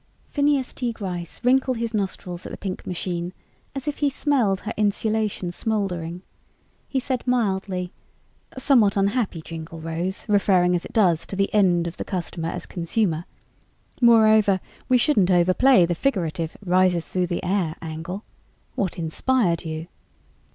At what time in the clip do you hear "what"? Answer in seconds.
18.73-18.97